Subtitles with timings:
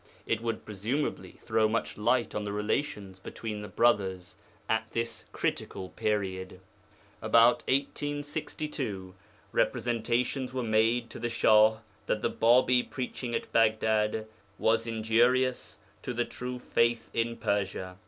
[0.25, 4.35] It would presumably throw much light on the relations between the brothers
[4.67, 6.59] at this critical period.
[7.21, 9.13] About 1862
[9.51, 14.25] representations were made to the Shah that the Bābī preaching at Baghdad
[14.57, 17.95] was injurious to the true Faith in Persia.